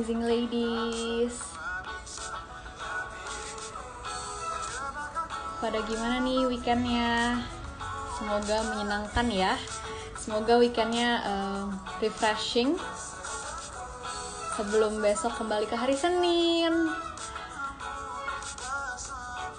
[0.00, 1.36] amazing ladies.
[5.60, 7.36] Pada gimana nih weekendnya?
[8.16, 9.60] Semoga menyenangkan ya.
[10.16, 12.80] Semoga weekendnya um, refreshing
[14.56, 16.72] sebelum besok kembali ke hari Senin.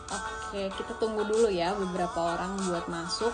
[0.10, 3.30] Oke, kita tunggu dulu ya beberapa orang buat masuk.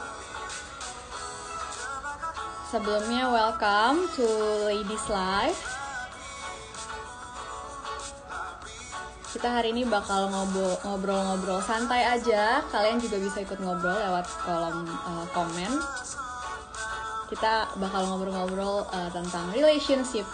[2.67, 4.27] Sebelumnya welcome to
[4.67, 5.76] Ladies Live.
[9.37, 10.33] Kita hari ini bakal
[10.81, 12.57] ngobrol-ngobrol santai aja.
[12.73, 15.77] Kalian juga bisa ikut ngobrol lewat kolom uh, komen.
[17.29, 20.25] Kita bakal ngobrol-ngobrol uh, tentang relationship,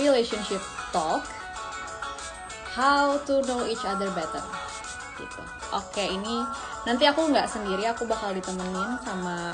[0.00, 1.28] relationship talk,
[2.72, 4.40] how to know each other better.
[5.20, 5.42] Gitu.
[5.76, 6.40] Oke, ini
[6.88, 9.52] nanti aku nggak sendiri, aku bakal ditemenin sama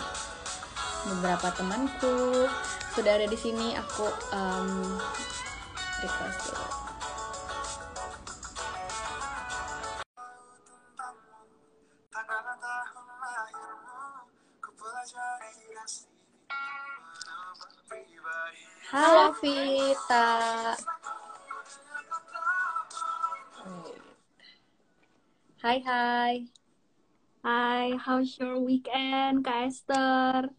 [1.11, 2.47] beberapa temanku
[2.95, 4.95] sudah ada di sini aku um,
[6.07, 6.82] request dulu
[18.93, 20.29] Halo Vita.
[25.65, 26.45] Hai hai.
[27.41, 30.53] Hai, how's your weekend, Kak Esther?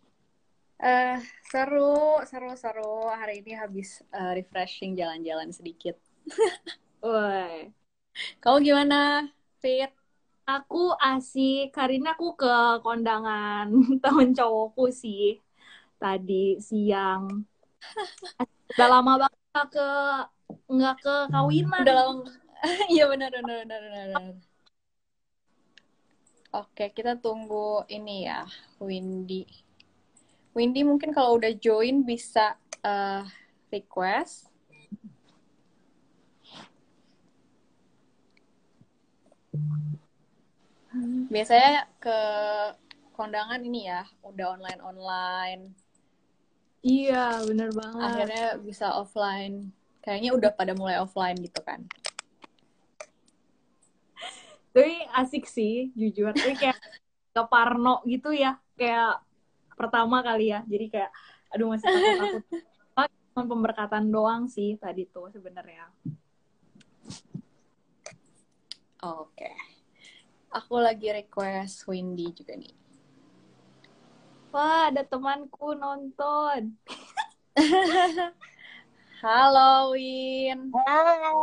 [0.81, 1.21] Uh,
[1.53, 3.05] seru, seru, seru.
[3.05, 6.01] Hari ini habis uh, refreshing jalan-jalan sedikit.
[7.05, 7.69] Woi.
[8.41, 9.29] Kamu gimana,
[9.61, 9.93] Fit?
[10.49, 11.69] Aku asik.
[11.69, 13.69] Ini aku ke kondangan
[14.01, 15.37] temen cowokku sih.
[16.01, 17.52] Tadi siang.
[18.73, 19.89] Udah lama banget gak ke
[20.71, 21.81] nggak ke kawinan.
[21.83, 22.23] Udah lama.
[22.93, 24.35] Iya benar, benar, benar, benar.
[26.53, 28.47] Oke, kita tunggu ini ya,
[28.79, 29.43] Windy.
[30.53, 33.25] Windy mungkin kalau udah join bisa uh,
[33.73, 34.53] request.
[41.33, 42.17] Biasanya ke
[43.17, 45.82] kondangan ini ya, udah online-online.
[46.83, 48.03] Iya, bener banget.
[48.03, 49.71] Akhirnya bisa offline.
[50.03, 51.79] Kayaknya udah pada mulai offline gitu kan.
[54.75, 56.35] Tapi asik sih, jujur.
[56.35, 56.77] Tapi kayak
[57.31, 58.59] ke Parno gitu ya.
[58.75, 59.23] Kayak
[59.75, 61.11] pertama kali ya jadi kayak
[61.53, 62.43] aduh masih takut takut
[63.33, 65.89] cuma pemberkatan doang sih tadi tuh sebenarnya
[69.01, 69.57] oke okay.
[70.53, 72.73] aku lagi request Windy juga nih
[74.53, 76.77] wah ada temanku nonton
[79.23, 80.67] Halo Win.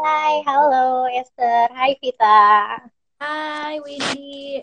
[0.04, 1.72] Hai, halo Esther.
[1.72, 2.76] Hai Vita.
[3.16, 4.60] Hai Windy.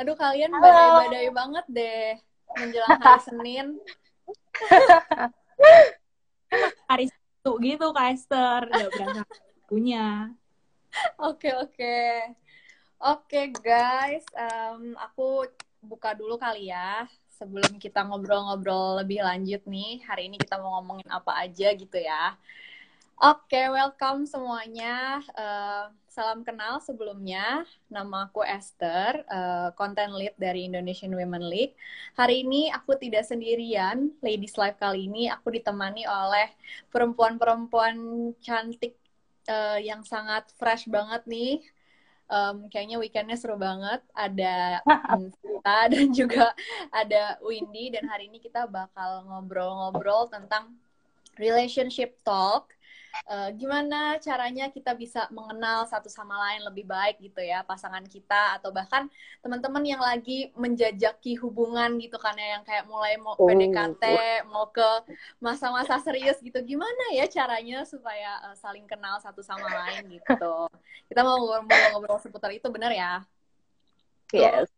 [0.00, 2.16] Aduh kalian badai-badai banget deh
[2.56, 3.66] menjelang hari Senin.
[6.88, 9.28] hari Sabtu gitu Kak Esther, udah berangkat
[9.68, 10.32] punya.
[11.20, 12.00] Oke oke.
[12.96, 15.44] Oke guys, um, aku
[15.84, 17.04] buka dulu kali ya
[17.38, 20.02] sebelum kita ngobrol-ngobrol lebih lanjut nih.
[20.02, 22.34] Hari ini kita mau ngomongin apa aja gitu ya.
[23.18, 25.18] Oke, okay, welcome semuanya.
[25.34, 27.66] Uh, salam kenal sebelumnya.
[27.90, 31.74] Nama aku Esther, uh, content lead dari Indonesian Women League.
[32.14, 34.14] Hari ini aku tidak sendirian.
[34.22, 36.46] Ladies Live kali ini aku ditemani oleh
[36.94, 37.98] perempuan-perempuan
[38.38, 38.94] cantik
[39.50, 41.58] uh, yang sangat fresh banget nih.
[42.28, 44.04] Um, kayaknya weekendnya seru banget.
[44.14, 44.84] Ada
[45.42, 46.54] Sita dan juga
[46.94, 47.90] ada Windy.
[47.90, 50.76] Dan hari ini kita bakal ngobrol-ngobrol tentang
[51.40, 52.77] relationship talk
[53.28, 58.60] uh, gimana caranya kita bisa mengenal satu sama lain lebih baik gitu ya pasangan kita
[58.60, 59.06] atau bahkan
[59.44, 63.46] teman-teman yang lagi menjajaki hubungan gitu kan ya yang kayak mulai mau oh.
[63.46, 64.04] PDKT
[64.48, 64.88] mau ke
[65.38, 70.54] masa-masa serius gitu gimana ya caranya supaya uh, saling kenal satu sama lain gitu
[71.08, 73.22] kita mau ngobrol-ngobrol seputar itu benar ya
[74.32, 74.68] yes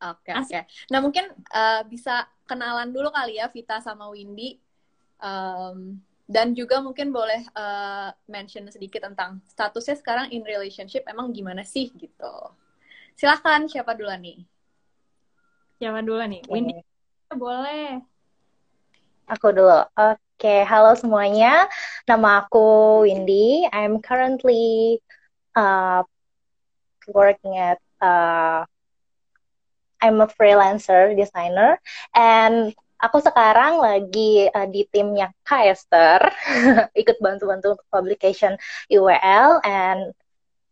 [0.00, 0.48] Oke, okay, oke.
[0.48, 0.62] Okay.
[0.88, 4.56] Nah, mungkin uh, bisa kenalan dulu kali ya Vita sama Windy.
[5.20, 11.66] Um, dan juga mungkin boleh uh, mention sedikit tentang statusnya sekarang in relationship emang gimana
[11.66, 12.34] sih gitu.
[13.18, 14.38] Silahkan siapa dulu nih?
[15.82, 16.46] Siapa dulu nih?
[16.46, 16.52] Okay.
[16.54, 16.74] Windy
[17.34, 17.98] boleh.
[19.26, 19.82] Aku dulu.
[19.98, 20.60] Oke, okay.
[20.62, 21.66] halo semuanya.
[22.06, 23.66] Nama aku Windy.
[23.74, 25.02] I'm currently
[25.58, 26.06] uh,
[27.10, 28.66] working at uh,
[29.98, 31.82] I'm a freelancer designer
[32.14, 32.70] and
[33.00, 36.20] aku sekarang lagi uh, di timnya Kaester,
[37.00, 38.54] ikut bantu-bantu untuk publication
[38.92, 40.12] IWL, and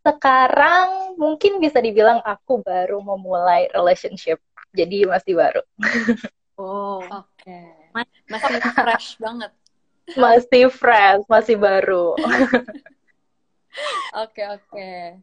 [0.04, 4.38] sekarang mungkin bisa dibilang aku baru memulai relationship,
[4.76, 5.62] jadi masih baru.
[6.60, 7.24] oh, oke.
[7.40, 7.72] Okay.
[8.28, 9.52] Masih fresh banget.
[10.16, 12.16] Masih fresh, masih baru.
[14.16, 15.20] Oke oke.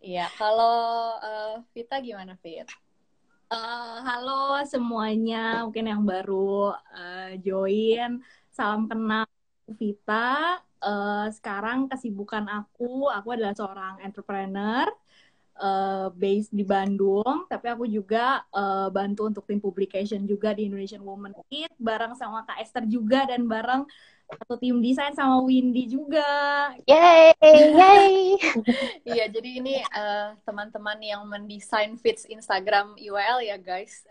[0.00, 2.66] Iya, kalau uh, Vita gimana Fit?
[3.50, 8.22] Uh, halo semuanya, mungkin yang baru uh, join,
[8.54, 9.26] salam kenal
[9.66, 10.62] Vita.
[10.78, 14.86] Uh, sekarang kesibukan aku, aku adalah seorang entrepreneur
[15.58, 21.02] uh, based di Bandung, tapi aku juga uh, bantu untuk tim publication juga di Indonesian
[21.02, 23.82] Women It, bareng sama Kak Esther juga dan bareng
[24.38, 26.30] satu tim desain sama Windy juga.
[26.86, 28.14] Yay, yay.
[29.10, 34.06] Iya, jadi ini uh, teman-teman yang mendesain feeds Instagram UL ya, guys.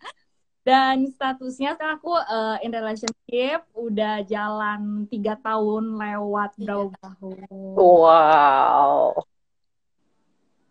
[0.64, 7.44] Dan statusnya sekarang aku uh, in relationship udah jalan tiga tahun lewat berapa tahun.
[7.76, 9.20] Wow.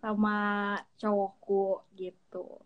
[0.02, 0.40] Sama
[0.98, 2.62] cowokku gitu.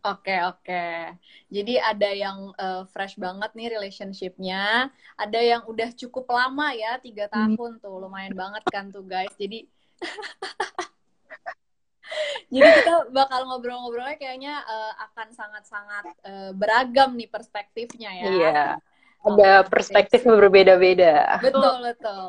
[0.00, 0.64] Oke okay, oke.
[0.64, 1.12] Okay.
[1.52, 4.88] Jadi ada yang uh, fresh banget nih relationshipnya,
[5.20, 7.34] ada yang udah cukup lama ya tiga hmm.
[7.36, 7.82] tahun hmm.
[7.84, 9.32] tuh, lumayan banget kan tuh guys.
[9.36, 9.68] Jadi
[12.50, 18.24] Jadi kita bakal ngobrol-ngobrolnya kayaknya uh, akan sangat-sangat uh, beragam nih perspektifnya ya.
[18.26, 18.62] Iya.
[19.20, 21.38] Ada oh, perspektif yang berbeda-beda.
[21.44, 22.22] Betul, betul.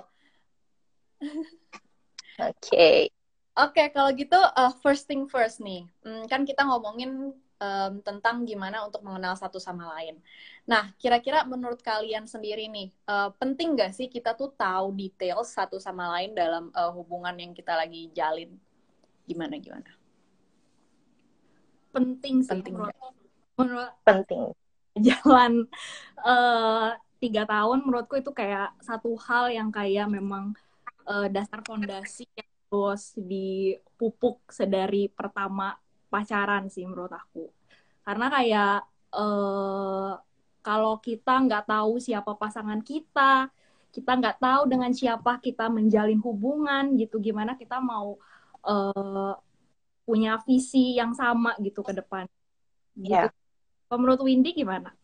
[2.37, 2.59] Oke.
[2.61, 2.99] Okay.
[3.51, 5.83] Oke, okay, kalau gitu uh, first thing first nih.
[6.05, 10.17] Hmm, kan kita ngomongin um, tentang gimana untuk mengenal satu sama lain.
[10.65, 15.77] Nah, kira-kira menurut kalian sendiri nih, uh, penting gak sih kita tuh tahu detail satu
[15.77, 18.49] sama lain dalam uh, hubungan yang kita lagi jalin?
[19.29, 20.01] Gimana gimana?
[21.91, 22.95] penting sih penting menurut,
[23.59, 24.41] menurut penting
[25.07, 25.67] jalan
[26.23, 30.55] uh, tiga tahun menurutku itu kayak satu hal yang kayak memang
[31.05, 35.77] uh, dasar fondasi yang harus dipupuk sedari pertama
[36.11, 37.47] pacaran sih menurut aku
[38.03, 38.75] karena kayak
[39.15, 40.19] uh,
[40.61, 43.47] kalau kita nggak tahu siapa pasangan kita
[43.91, 48.19] kita nggak tahu dengan siapa kita menjalin hubungan gitu gimana kita mau
[48.63, 49.35] uh,
[50.07, 52.25] punya visi yang sama gitu ke depan.
[52.97, 53.11] Gitu.
[53.15, 53.29] Yeah.
[53.91, 54.95] Menurut Windy gimana?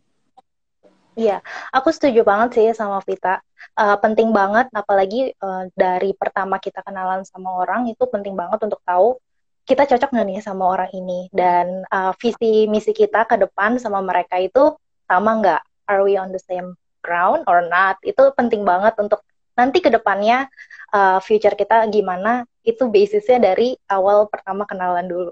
[1.17, 1.41] Iya,
[1.73, 3.41] aku setuju banget sih sama Vita.
[3.73, 8.77] Uh, penting banget, apalagi uh, dari pertama kita kenalan sama orang itu penting banget untuk
[8.85, 9.17] tahu
[9.67, 13.99] kita cocok nggak nih sama orang ini dan uh, visi misi kita ke depan sama
[13.99, 15.61] mereka itu sama nggak?
[15.91, 17.99] Are we on the same ground or not?
[17.99, 19.27] Itu penting banget untuk
[19.59, 20.47] nanti ke depannya
[20.95, 25.31] uh, future kita gimana itu basisnya dari awal pertama kenalan dulu.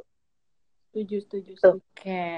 [0.95, 1.51] Setuju, setuju.
[1.75, 1.83] Oke.
[1.92, 2.36] Okay.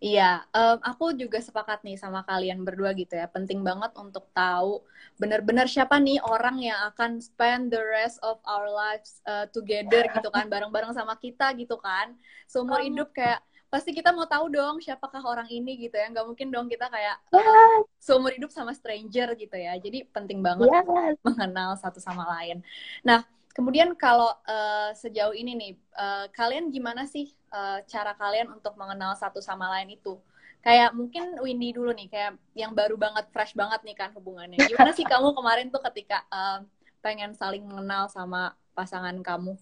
[0.00, 3.28] Iya, um, aku juga sepakat nih sama kalian berdua gitu ya.
[3.28, 4.80] Penting banget untuk tahu
[5.20, 10.32] benar-benar siapa nih orang yang akan spend the rest of our lives uh, together gitu
[10.32, 12.16] kan, bareng-bareng sama kita gitu kan.
[12.48, 16.48] Seumur hidup kayak pasti kita mau tahu dong siapakah orang ini gitu ya nggak mungkin
[16.48, 21.20] dong kita kayak uh, seumur hidup sama stranger gitu ya jadi penting banget yes.
[21.20, 22.64] mengenal satu sama lain
[23.04, 28.74] nah kemudian kalau uh, sejauh ini nih uh, kalian gimana sih uh, cara kalian untuk
[28.78, 30.16] mengenal satu sama lain itu
[30.64, 34.90] kayak mungkin Windy dulu nih kayak yang baru banget fresh banget nih kan hubungannya gimana
[34.90, 36.66] sih kamu kemarin tuh ketika uh,
[36.98, 39.54] pengen saling mengenal sama pasangan kamu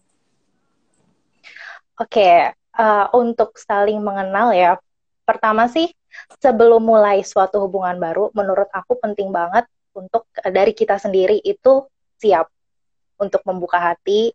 [1.96, 2.38] Oke, okay
[2.76, 4.76] uh, untuk saling mengenal ya.
[5.26, 5.90] Pertama sih
[6.38, 11.82] sebelum mulai suatu hubungan baru, menurut aku penting banget untuk dari kita sendiri itu
[12.20, 12.46] siap
[13.16, 14.30] untuk membuka hati,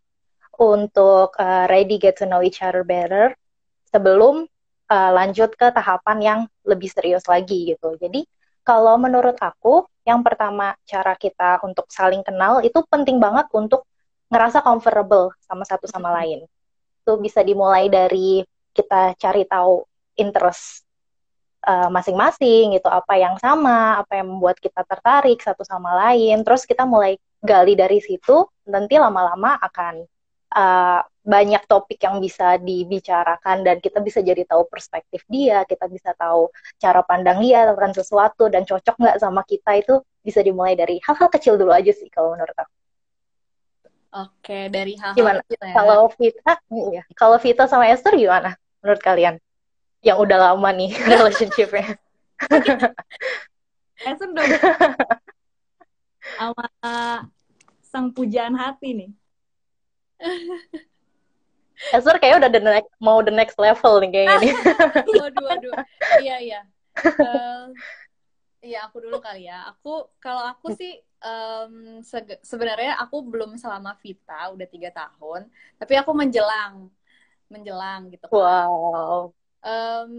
[0.57, 3.31] untuk uh, ready get to know each other better
[3.91, 4.47] sebelum
[4.91, 7.95] uh, lanjut ke tahapan yang lebih serius lagi gitu.
[7.99, 8.27] Jadi
[8.67, 13.85] kalau menurut aku yang pertama cara kita untuk saling kenal itu penting banget untuk
[14.31, 16.47] ngerasa comfortable sama satu sama lain.
[17.03, 19.83] Itu bisa dimulai dari kita cari tahu
[20.15, 20.87] interest
[21.67, 26.41] eh, masing-masing uh, gitu apa yang sama apa yang membuat kita tertarik satu sama lain.
[26.47, 30.05] Terus kita mulai gali dari situ nanti lama-lama akan
[30.53, 36.17] uh, banyak topik yang bisa dibicarakan dan kita bisa jadi tahu perspektif dia kita bisa
[36.17, 36.49] tahu
[36.81, 41.29] cara pandang dia tentang sesuatu dan cocok nggak sama kita itu bisa dimulai dari hal-hal
[41.29, 42.73] kecil dulu aja sih kalau menurut aku
[44.11, 45.39] Oke, dari hal-hal gimana?
[45.47, 45.71] Ya.
[45.71, 46.59] Kalau Vita,
[46.91, 47.07] iya.
[47.15, 49.39] Kalau Vita sama Esther gimana menurut kalian?
[50.03, 51.95] Yang udah lama nih relationshipnya.
[54.03, 54.45] Esther udah
[56.35, 56.67] sama
[57.87, 59.11] sang pujaan hati nih.
[61.89, 64.53] Esther kayak udah the next, mau the next level nih kayaknya nih.
[65.21, 65.73] waduh, waduh.
[66.21, 66.61] Iya, iya.
[67.01, 67.73] Uh,
[68.61, 69.65] iya, aku dulu kali ya.
[69.73, 75.49] Aku, kalau aku sih um, se sebenarnya aku belum selama Vita udah tiga tahun,
[75.81, 76.93] tapi aku menjelang,
[77.49, 78.29] menjelang gitu.
[78.29, 78.37] Kan.
[78.37, 79.33] Wow.
[79.65, 80.13] Um,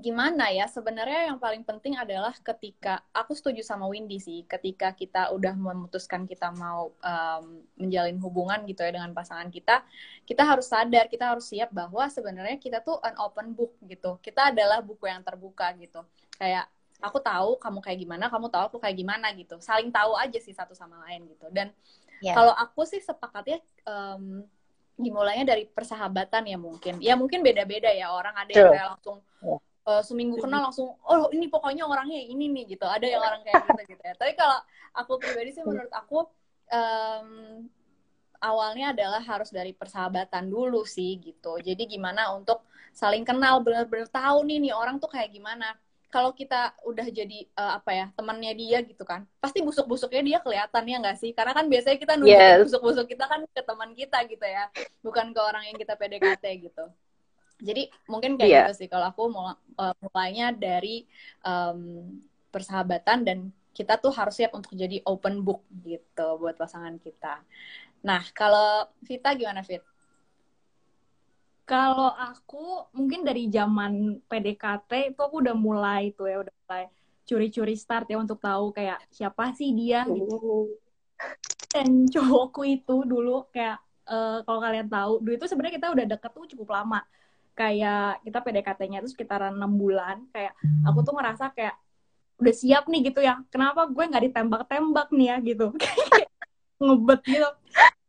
[0.00, 0.68] gimana ya?
[0.68, 6.24] Sebenarnya yang paling penting adalah ketika aku setuju sama Windy sih ketika kita udah memutuskan
[6.24, 7.44] kita mau um,
[7.76, 9.82] menjalin hubungan gitu ya dengan pasangan kita
[10.24, 14.16] kita harus sadar kita harus siap bahwa sebenarnya kita tuh an open book gitu.
[14.20, 16.04] Kita adalah buku yang terbuka gitu.
[16.36, 16.66] Kayak
[16.98, 19.60] aku tahu kamu kayak gimana kamu tahu aku kayak gimana gitu.
[19.60, 21.46] Saling tahu aja sih satu sama lain gitu.
[21.52, 21.72] Dan
[22.24, 22.34] yeah.
[22.34, 24.42] kalau aku sih sepakatnya um,
[24.96, 26.98] dimulainya dari persahabatan ya mungkin.
[27.04, 31.30] Ya mungkin beda-beda ya orang ada yang kayak langsung yeah uh, seminggu kenal langsung oh
[31.30, 32.84] ini pokoknya orangnya ini nih gitu.
[32.84, 34.14] Ada yang orang kayak gitu gitu ya.
[34.18, 34.58] Tapi kalau
[34.92, 36.26] aku pribadi sih menurut aku
[36.74, 37.30] um,
[38.42, 41.56] awalnya adalah harus dari persahabatan dulu sih gitu.
[41.62, 45.78] Jadi gimana untuk saling kenal benar-benar tahu nih nih orang tuh kayak gimana.
[46.06, 50.84] Kalau kita udah jadi uh, apa ya temannya dia gitu kan pasti busuk-busuknya dia kelihatan
[50.86, 51.30] ya nggak sih?
[51.34, 52.62] Karena kan biasanya kita nunjukin yes.
[52.70, 54.70] busuk-busuk kita kan ke teman kita gitu ya
[55.02, 56.86] bukan ke orang yang kita PDKT gitu
[57.56, 58.64] jadi mungkin kayak yeah.
[58.68, 61.08] gitu sih kalau aku mau uh, mulainya dari
[61.40, 62.04] um,
[62.52, 63.38] persahabatan dan
[63.76, 67.44] kita tuh harus siap untuk jadi open book gitu buat pasangan kita.
[68.00, 69.84] Nah, kalau Vita gimana, Fit?
[71.68, 76.84] Kalau aku mungkin dari zaman PDKT itu aku udah mulai tuh ya, udah mulai
[77.26, 80.40] curi-curi start ya untuk tahu kayak siapa sih dia gitu.
[80.40, 80.64] Oh.
[81.68, 83.76] Dan cowokku itu dulu kayak
[84.08, 87.04] uh, kalau kalian tahu, dulu itu sebenarnya kita udah deket tuh cukup lama
[87.56, 90.52] kayak kita PDKT-nya itu sekitaran enam bulan kayak
[90.84, 91.74] aku tuh ngerasa kayak
[92.36, 93.40] udah siap nih gitu ya.
[93.48, 95.66] Kenapa gue nggak ditembak-tembak nih ya gitu.
[96.84, 97.48] Ngebet gitu.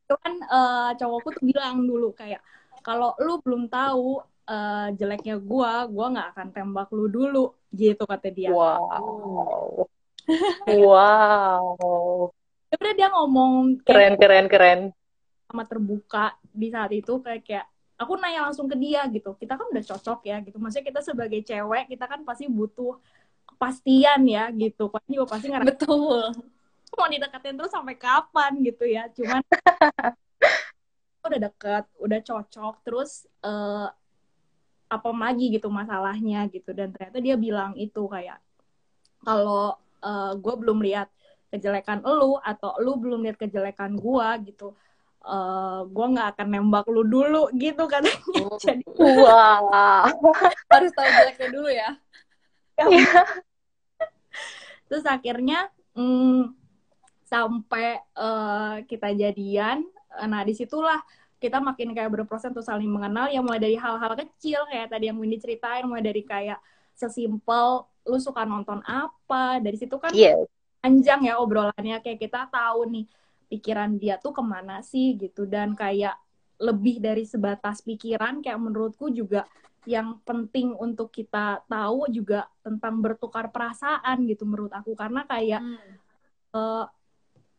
[0.07, 2.43] Kan uh, cowokku tuh bilang dulu kayak
[2.83, 8.27] kalau lu belum tahu uh, jeleknya gue gue nggak akan tembak lu dulu gitu kata
[8.31, 8.51] dia.
[8.51, 9.87] Wow.
[10.67, 12.35] Wow.
[12.67, 14.79] Udah dia ngomong keren keren keren.
[15.47, 19.33] Sama terbuka di saat itu kayak kayak aku nanya langsung ke dia gitu.
[19.35, 20.57] Kita kan udah cocok ya gitu.
[20.61, 23.01] Maksudnya kita sebagai cewek kita kan pasti butuh
[23.49, 24.87] kepastian ya gitu.
[24.93, 26.21] Pasti juga pasti ngerasa betul.
[26.93, 28.61] Mau dideketin terus sampai kapan?
[28.61, 29.09] gitu ya.
[29.11, 29.41] Cuman
[31.27, 33.91] udah deket udah cocok terus uh,
[34.87, 36.71] apa lagi gitu masalahnya gitu.
[36.71, 38.39] Dan ternyata dia bilang itu kayak
[39.25, 39.75] kalau
[40.05, 41.09] uh, eh, gue belum lihat
[41.51, 44.77] kejelekan lu atau lu belum lihat kejelekan gue gitu
[45.23, 48.03] uh, eh, gue nggak akan nembak lu dulu gitu kan
[48.43, 48.57] oh.
[48.63, 50.05] jadi wow
[50.73, 51.89] harus tahu jeleknya dulu ya,
[52.77, 53.23] ya.
[54.91, 56.53] terus akhirnya mm,
[57.27, 59.83] sampai uh, kita jadian
[60.17, 60.97] nah di situlah
[61.37, 65.21] kita makin kayak berproses untuk saling mengenal ya mulai dari hal-hal kecil kayak tadi yang
[65.21, 66.57] Windy ceritain mulai dari kayak
[66.97, 70.49] sesimpel lu suka nonton apa dari situ kan yes.
[70.81, 73.05] panjang ya obrolannya kayak kita tahu nih
[73.47, 75.47] pikiran dia tuh ke mana sih gitu.
[75.47, 76.15] Dan kayak
[76.57, 79.45] lebih dari sebatas pikiran kayak menurutku juga
[79.87, 84.91] yang penting untuk kita tahu juga tentang bertukar perasaan gitu menurut aku.
[84.93, 85.95] Karena kayak hmm.
[86.51, 86.85] uh,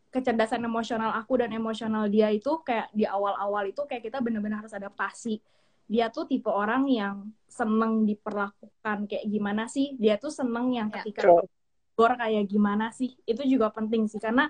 [0.09, 4.73] kecerdasan emosional aku dan emosional dia itu kayak di awal-awal itu kayak kita benar-benar harus
[4.73, 5.41] adaptasi.
[5.89, 9.97] Dia tuh tipe orang yang seneng diperlakukan kayak gimana sih?
[9.97, 13.17] Dia tuh seneng yang ya, ketika yeah, kayak gimana sih?
[13.25, 14.21] Itu juga penting sih.
[14.21, 14.49] Karena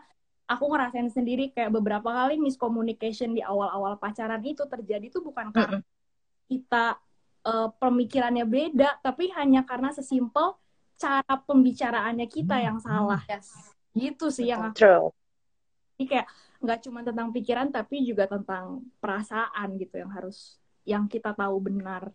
[0.50, 5.77] aku ngerasain sendiri kayak beberapa kali miscommunication di awal-awal pacaran itu terjadi tuh bukan karena
[5.77, 6.50] mm -hmm.
[6.50, 6.86] kita
[7.46, 10.58] uh, pemikirannya beda, tapi hanya karena sesimpel
[11.00, 13.22] cara pembicaraannya kita yang salah.
[13.29, 13.77] Yes.
[13.94, 14.75] Gitu sih yang aku.
[14.82, 15.08] True.
[15.96, 16.27] Jadi kayak
[16.60, 22.12] nggak cuma tentang pikiran tapi juga tentang perasaan gitu yang harus yang kita tahu benar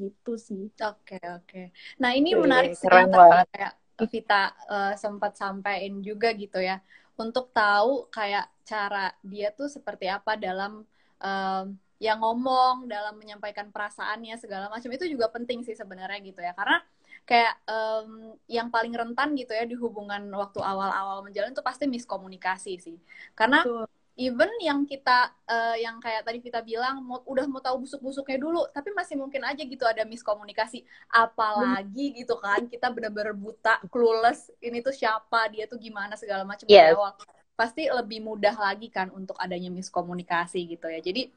[0.00, 0.72] gitu sih.
[0.80, 1.44] Oke okay, oke.
[1.44, 1.66] Okay.
[2.00, 6.84] Nah ini menarik sih kayak Vita uh, sempat sampaikan juga gitu ya
[7.16, 10.84] untuk tahu kayak cara dia tuh seperti apa dalam
[11.22, 16.52] um, yang ngomong, dalam menyampaikan perasaannya segala macam itu juga penting sih sebenarnya gitu ya.
[16.52, 16.76] Karena
[17.24, 22.72] kayak um, yang paling rentan gitu ya di hubungan waktu awal-awal menjalin tuh pasti miskomunikasi
[22.78, 22.96] sih.
[23.32, 27.84] Karena Betul even yang kita uh, yang kayak tadi kita bilang mau, udah mau tahu
[27.84, 32.16] busuk-busuknya dulu tapi masih mungkin aja gitu ada miskomunikasi apalagi hmm.
[32.24, 36.96] gitu kan kita bener-bener buta clueless ini tuh siapa dia tuh gimana segala macam yes.
[36.96, 37.12] awal
[37.56, 41.28] pasti lebih mudah lagi kan untuk adanya miskomunikasi gitu ya jadi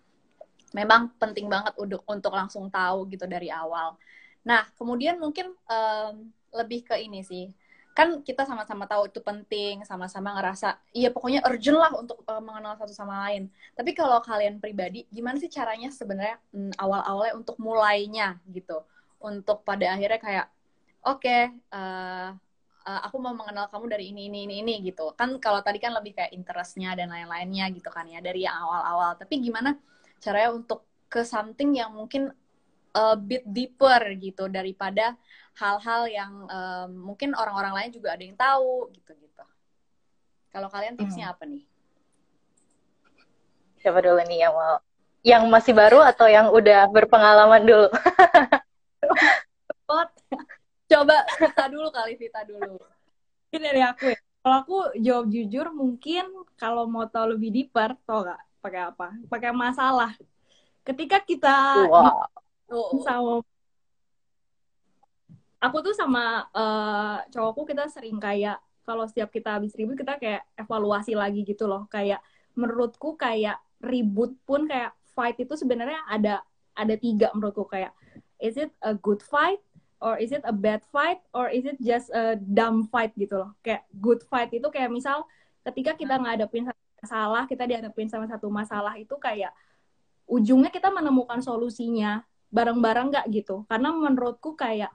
[0.71, 3.99] memang penting banget untuk untuk langsung tahu gitu dari awal
[4.47, 7.51] nah kemudian mungkin um, lebih ke ini sih
[7.99, 12.79] kan kita sama-sama tahu itu penting, sama-sama ngerasa iya pokoknya urgent lah untuk uh, mengenal
[12.79, 13.51] satu sama lain.
[13.75, 18.79] Tapi kalau kalian pribadi, gimana sih caranya sebenarnya hmm, awal-awalnya untuk mulainya gitu,
[19.19, 20.45] untuk pada akhirnya kayak
[21.03, 24.73] oke, okay, uh, eh, uh, eh, aku mau mengenal kamu dari ini ini ini ini
[24.87, 25.11] gitu.
[25.19, 29.19] Kan kalau tadi kan lebih kayak interestnya dan lain-lainnya gitu kan ya dari awal-awal.
[29.19, 29.75] Tapi gimana
[30.23, 32.31] caranya untuk ke something yang mungkin
[32.93, 35.13] a bit deeper gitu daripada
[35.59, 39.43] hal-hal yang um, mungkin orang-orang lain juga ada yang tahu gitu-gitu.
[40.49, 41.33] Kalau kalian tipsnya hmm.
[41.35, 41.63] apa nih?
[43.79, 44.77] Siapa dulu nih yang mau?
[45.19, 47.87] Yang masih baru atau yang udah berpengalaman dulu?
[50.89, 52.81] Coba Vita dulu kali Vita dulu.
[53.53, 54.19] Ini dari aku ya.
[54.39, 56.25] Kalau aku jawab jujur mungkin
[56.57, 59.07] kalau mau tahu lebih deeper, tau gak pakai apa?
[59.29, 60.15] Pakai masalah.
[60.81, 62.25] Ketika kita wow.
[63.03, 63.41] Sama
[65.59, 68.57] aku tuh sama uh, cowokku kita sering kayak
[68.87, 71.85] kalau setiap kita habis ribut kita kayak evaluasi lagi gitu loh.
[71.93, 72.25] Kayak
[72.57, 76.41] menurutku kayak ribut pun kayak fight itu sebenarnya ada
[76.73, 77.69] ada tiga menurutku.
[77.69, 77.93] Kayak
[78.41, 79.61] is it a good fight
[80.01, 83.53] or is it a bad fight or is it just a dumb fight gitu loh.
[83.61, 85.27] Kayak good fight itu kayak misal
[85.69, 86.65] ketika kita ngadepin
[86.99, 89.53] masalah kita dihadapin sama satu masalah itu kayak
[90.25, 94.89] ujungnya kita menemukan solusinya bareng-bareng nggak gitu karena menurutku kayak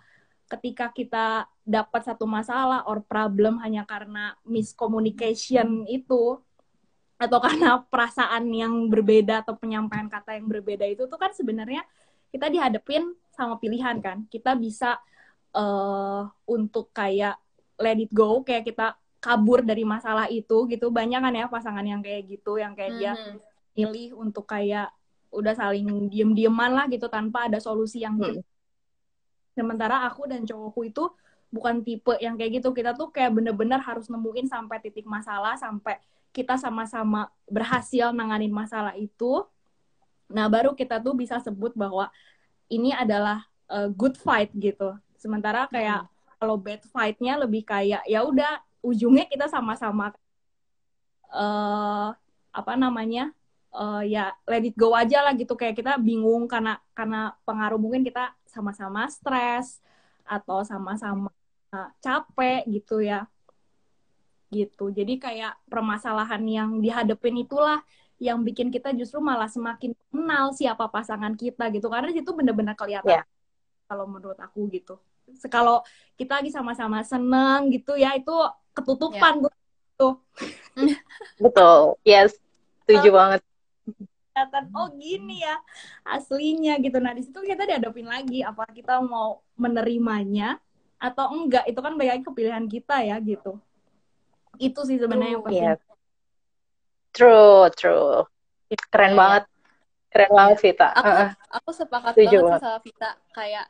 [0.50, 1.26] ketika kita
[1.64, 6.38] dapat satu masalah or problem hanya karena miscommunication itu
[7.16, 11.86] atau karena perasaan yang berbeda atau penyampaian kata yang berbeda itu tuh kan sebenarnya
[12.34, 14.98] kita dihadapin sama pilihan kan kita bisa
[15.54, 17.38] uh, untuk kayak
[17.78, 22.04] let it go kayak kita kabur dari masalah itu gitu banyak kan ya pasangan yang
[22.04, 23.00] kayak gitu yang kayak mm -hmm.
[23.00, 23.38] dia mm-hmm.
[23.74, 24.92] milih untuk kayak
[25.34, 28.40] udah saling diem-dieman lah gitu tanpa ada solusi yang mm.
[29.58, 31.04] sementara aku dan cowokku itu
[31.50, 35.98] bukan tipe yang kayak gitu kita tuh kayak bener-bener harus nemuin sampai titik masalah sampai
[36.34, 39.46] kita sama-sama berhasil nanganin masalah itu
[40.30, 42.08] Nah, baru kita tuh bisa sebut bahwa
[42.72, 44.96] ini adalah uh, good fight gitu.
[45.20, 46.40] Sementara kayak hmm.
[46.40, 50.12] kalau bad fight-nya lebih kayak ya udah ujungnya kita sama-sama
[51.32, 52.16] uh,
[52.54, 53.32] apa namanya?
[53.74, 55.58] Uh, ya let it go aja lah gitu.
[55.58, 59.82] Kayak kita bingung karena karena pengaruh mungkin kita sama-sama stres
[60.22, 61.28] atau sama-sama
[61.74, 63.26] uh, capek gitu ya.
[64.54, 64.94] Gitu.
[64.94, 67.82] Jadi kayak permasalahan yang dihadapin itulah
[68.22, 71.90] yang bikin kita justru malah semakin kenal siapa pasangan kita gitu.
[71.90, 73.26] Karena itu benar-benar kelihatan yeah.
[73.90, 75.02] kalau menurut aku gitu.
[75.50, 75.82] Kalau
[76.14, 78.30] kita lagi sama-sama seneng gitu ya itu
[78.70, 79.50] ketutupan yeah.
[79.50, 80.08] gitu
[81.44, 81.98] betul.
[82.06, 82.38] Yes.
[82.84, 83.40] Setuju uh, banget
[84.34, 85.56] kelihatan oh gini ya
[86.02, 90.58] aslinya gitu nah di situ kita dihadapin lagi apa kita mau menerimanya
[90.98, 93.62] atau enggak itu kan baik pilihan kita ya gitu
[94.58, 95.94] itu sih sebenarnya yang penting yeah
[97.14, 98.26] True, true.
[98.90, 99.18] Keren yeah.
[99.18, 99.44] banget.
[100.10, 100.34] Keren yeah.
[100.34, 100.88] banget Vita.
[100.90, 103.10] Aku, uh aku sepakat Setuju banget sih sama Vita.
[103.30, 103.66] Kayak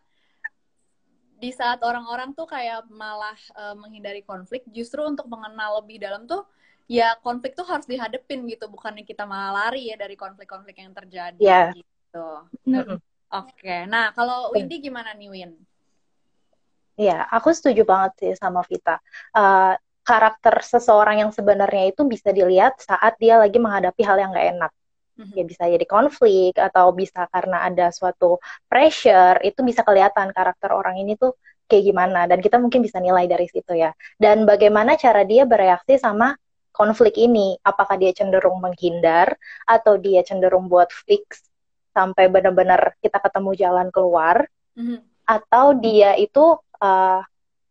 [1.44, 6.48] di saat orang-orang tuh kayak malah uh, menghindari konflik, justru untuk mengenal lebih dalam tuh
[6.85, 11.40] ya konflik tuh harus dihadepin gitu, bukannya kita malah lari ya dari konflik-konflik yang terjadi
[11.40, 11.70] yeah.
[11.73, 12.27] gitu.
[12.68, 13.01] Mm.
[13.35, 13.81] Oke, okay.
[13.90, 15.53] nah kalau Windy gimana nih Win?
[16.94, 19.03] Iya, aku setuju banget sih sama Vita.
[19.35, 19.75] Uh,
[20.07, 24.73] karakter seseorang yang sebenarnya itu bisa dilihat saat dia lagi menghadapi hal yang gak enak.
[25.14, 25.35] Mm-hmm.
[25.35, 28.38] Ya bisa jadi konflik atau bisa karena ada suatu
[28.70, 33.25] pressure, itu bisa kelihatan karakter orang ini tuh kayak gimana dan kita mungkin bisa nilai
[33.27, 33.90] dari situ ya.
[34.20, 36.37] Dan bagaimana cara dia bereaksi sama
[36.75, 37.55] konflik ini?
[37.63, 41.47] Apakah dia cenderung menghindar atau dia cenderung buat fix
[41.95, 44.51] sampai benar-benar kita ketemu jalan keluar?
[44.75, 44.99] Mm-hmm.
[45.25, 47.23] Atau dia itu uh,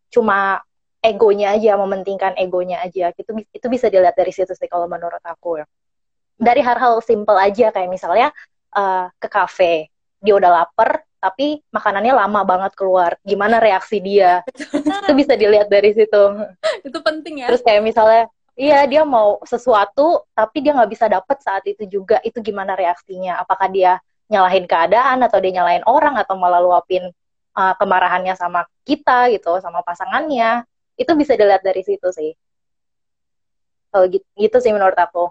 [0.07, 0.63] cuma
[1.03, 3.11] egonya aja, mementingkan egonya aja.
[3.11, 5.67] Itu itu bisa dilihat dari situ sih kalau menurut aku ya.
[6.39, 8.31] Dari hal-hal simple aja kayak misalnya
[8.73, 9.91] uh, ke kafe,
[10.23, 13.15] dia udah lapar tapi makanannya lama banget keluar.
[13.23, 14.43] Gimana reaksi dia?
[14.51, 16.23] itu bisa dilihat dari situ.
[16.87, 17.47] itu penting ya.
[17.47, 22.21] Terus kayak misalnya Iya, dia mau sesuatu, tapi dia nggak bisa dapet saat itu juga.
[22.21, 23.41] Itu gimana reaksinya?
[23.41, 23.97] Apakah dia
[24.29, 27.09] nyalahin keadaan, atau dia nyalahin orang, atau malah luapin
[27.57, 30.65] uh, kemarahannya sama kita gitu, sama pasangannya
[30.97, 32.31] itu bisa dilihat dari situ sih
[33.93, 35.29] kalau gitu, gitu sih menurut aku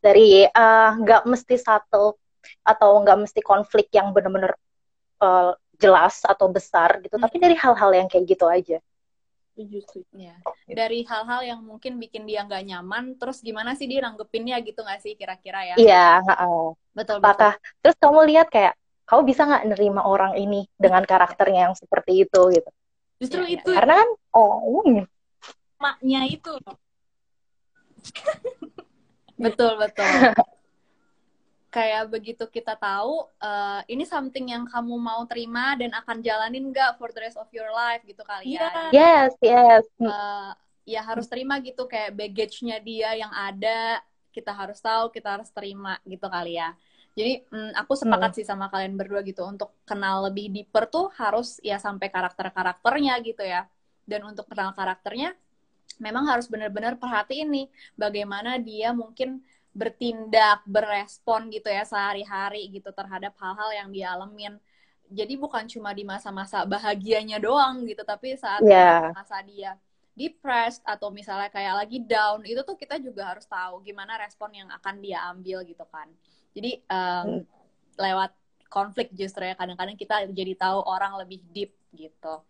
[0.00, 2.16] dari eh, nggak uh, mesti satu
[2.64, 4.56] atau nggak mesti konflik yang benar-benar
[5.20, 7.24] uh, jelas atau besar gitu hmm.
[7.28, 8.80] tapi dari hal-hal yang kayak gitu aja
[9.68, 10.36] justru ya.
[10.68, 15.00] dari hal-hal yang mungkin bikin dia nggak nyaman terus gimana sih dia nanggepinnya gitu nggak
[15.02, 17.80] sih kira-kira ya iya uh, betul apakah betul.
[17.82, 22.40] terus kamu lihat kayak kamu bisa nggak nerima orang ini dengan karakternya yang seperti itu
[22.54, 22.70] gitu
[23.20, 23.68] Justru ya, itu.
[23.68, 24.80] Karena kan oh,
[25.76, 26.52] maknya itu.
[29.36, 30.08] betul betul.
[31.70, 36.98] Kayak begitu kita tahu uh, ini something yang kamu mau terima dan akan jalanin nggak
[36.98, 38.90] for the rest of your life gitu kali ya.
[38.90, 39.86] Yes yes.
[40.02, 40.50] Uh,
[40.82, 44.02] ya harus terima gitu kayak baggage-nya dia yang ada
[44.34, 46.74] kita harus tahu kita harus terima gitu kali ya.
[47.14, 51.62] Jadi mm, aku sepakat sih sama kalian berdua gitu untuk kenal lebih deeper tuh harus
[51.62, 53.66] ya sampai karakter-karakternya gitu ya.
[54.06, 55.38] Dan untuk kenal karakternya
[56.00, 63.34] memang harus benar-benar perhatiin nih bagaimana dia mungkin bertindak, berespon gitu ya sehari-hari gitu terhadap
[63.38, 64.58] hal-hal yang dia alamin.
[65.10, 69.10] Jadi bukan cuma di masa-masa bahagianya doang gitu, tapi saat Yeah.
[69.10, 69.74] masa dia
[70.14, 74.68] depressed atau misalnya kayak lagi down, itu tuh kita juga harus tahu gimana respon yang
[74.70, 76.06] akan dia ambil gitu kan.
[76.54, 77.42] Jadi um,
[77.98, 78.30] lewat
[78.70, 82.42] konflik justru ya kadang-kadang kita jadi tahu orang lebih deep gitu.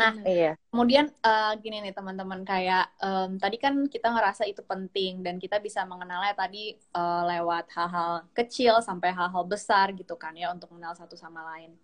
[0.00, 0.56] Nah, Iya.
[0.72, 5.60] kemudian eh, gini nih teman-teman kayak em, tadi kan kita ngerasa itu penting dan kita
[5.60, 10.96] bisa mengenalnya tadi eh, lewat hal-hal kecil sampai hal-hal besar gitu kan ya untuk mengenal
[10.96, 11.76] satu sama lain.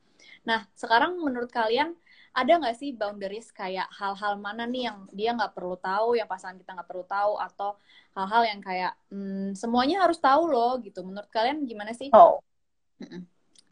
[0.49, 1.93] Nah, sekarang menurut kalian
[2.33, 6.57] ada nggak sih boundaries kayak hal-hal mana nih yang dia nggak perlu tahu, yang pasangan
[6.61, 7.71] kita nggak perlu tahu atau
[8.17, 11.01] hal-hal yang kayak hmm, semuanya harus tahu loh gitu.
[11.05, 12.13] Menurut kalian gimana sih?
[12.13, 12.41] Oh.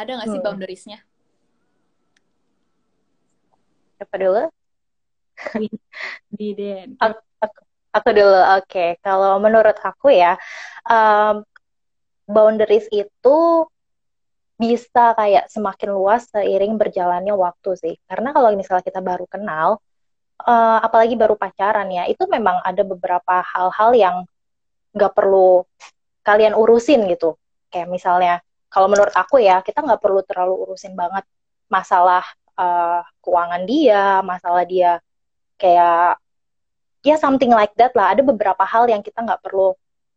[0.01, 0.45] Ada nggak sih Hmm.
[0.45, 0.99] boundariesnya?
[3.97, 4.43] Siapa dulu?
[6.33, 6.97] di Den.
[7.01, 7.59] Aku, aku,
[7.93, 8.41] aku dulu.
[8.61, 10.37] Oke, kalau menurut aku ya,
[10.89, 11.45] um,
[12.27, 13.37] boundaries itu
[14.57, 17.95] bisa kayak semakin luas seiring berjalannya waktu sih.
[18.09, 19.79] Karena kalau misalnya kita baru kenal,
[20.41, 24.17] eh, apalagi baru pacaran ya, itu memang ada beberapa hal-hal yang
[24.97, 25.69] nggak perlu
[26.25, 27.37] kalian urusin gitu.
[27.69, 28.35] Kayak misalnya,
[28.73, 31.29] kalau menurut aku ya, kita nggak perlu terlalu urusin banget
[31.69, 32.25] masalah
[32.59, 35.01] eh, keuangan dia, masalah dia
[35.61, 36.21] kayak
[37.07, 38.13] ya something like that lah.
[38.13, 39.77] Ada beberapa hal yang kita nggak perlu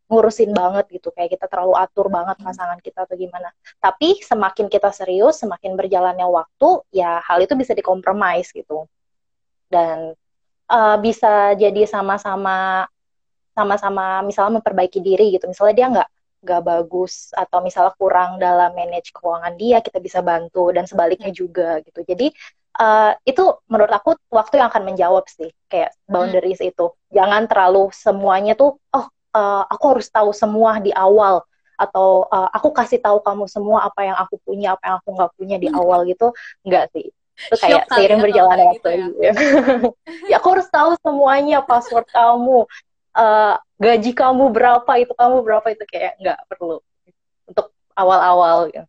[0.09, 3.53] ngurusin banget gitu, kayak kita terlalu atur banget pasangan kita atau gimana.
[3.77, 8.89] Tapi semakin kita serius, semakin berjalannya waktu, ya hal itu bisa dikompromis gitu.
[9.69, 10.17] Dan
[10.69, 12.89] eh, bisa jadi sama-sama
[13.53, 15.45] sama-sama misalnya memperbaiki diri gitu.
[15.51, 20.71] Misalnya dia nggak nggak bagus atau misalnya kurang dalam manage keuangan dia, kita bisa bantu
[20.71, 22.03] dan sebaliknya juga gitu.
[22.07, 22.31] Jadi
[22.79, 26.95] eh, itu menurut aku waktu yang akan menjawab sih kayak boundaries itu.
[27.11, 31.43] Jangan terlalu semuanya tuh oh eh, aku harus tahu semua di awal
[31.79, 35.31] atau eh, aku kasih tahu kamu semua apa yang aku punya, apa yang aku nggak
[35.35, 36.31] punya di awal gitu.
[36.63, 37.11] Enggak sih.
[37.39, 39.33] Itu kayak Shock seiring ya berjalan kalau kayak waktu gitu ya.
[40.31, 42.67] ya aku harus tahu semuanya password kamu,
[43.15, 46.83] eh, gaji kamu berapa, itu kamu berapa itu kayak nggak perlu
[47.47, 48.85] untuk awal-awal gitu.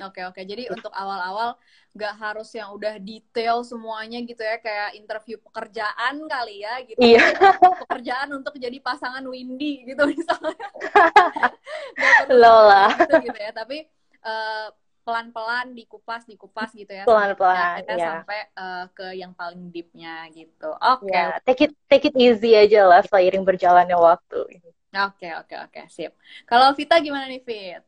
[0.00, 1.54] Oke oke, jadi untuk awal-awal
[1.92, 6.98] nggak harus yang udah detail semuanya gitu ya, kayak interview pekerjaan kali ya gitu.
[6.98, 7.36] Iya.
[7.86, 10.66] Pekerjaan untuk jadi pasangan Windy gitu misalnya.
[12.40, 12.88] Lola.
[13.04, 13.84] gitu, gitu ya, tapi
[14.24, 14.66] eh,
[15.02, 17.96] pelan-pelan dikupas dikupas gitu ya, Pelan-pelan, ya.
[18.22, 20.70] sampai eh, ke yang paling deepnya gitu.
[20.78, 24.62] Oke Ya, take it take it easy aja lah seiring berjalannya waktu.
[25.04, 26.12] oke oke oke, sip.
[26.48, 27.82] Kalau Vita gimana nih Fit?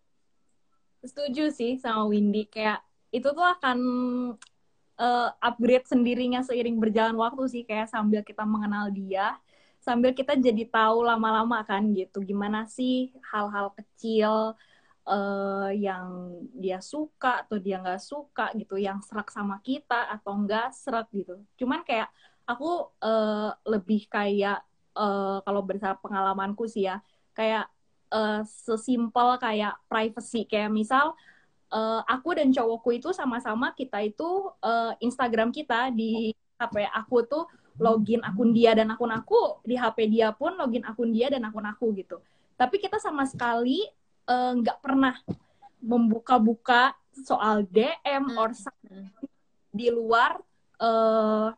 [1.04, 2.80] Setuju sih sama Windy kayak
[3.14, 3.78] itu tuh akan
[5.00, 9.34] eh, upgrade sendirinya seiring berjalan waktu sih kayak sambil kita mengenal dia,
[9.82, 14.54] sambil kita jadi tahu lama-lama kan gitu gimana sih hal-hal kecil
[15.08, 16.06] eh, yang
[16.56, 21.40] dia suka atau dia nggak suka gitu, yang serak sama kita atau enggak serak gitu.
[21.60, 22.08] Cuman kayak
[22.48, 24.64] aku eh, lebih kayak
[24.96, 27.00] eh, kalau berdasarkan pengalamanku sih ya,
[27.36, 27.68] kayak
[28.12, 31.12] eh, sesimpel kayak privacy kayak misal
[31.72, 37.44] eh, aku dan cowokku itu sama-sama kita itu eh, Instagram kita di HP aku tuh
[37.82, 41.66] login akun dia dan akun aku di HP dia pun login akun dia dan akun
[41.66, 42.22] aku gitu.
[42.54, 43.82] Tapi kita sama sekali
[44.24, 45.14] eh, nggak pernah
[45.80, 48.38] membuka-buka soal DM Hmm.
[48.38, 49.12] or something
[49.70, 50.40] di luar
[50.76, 51.48] eh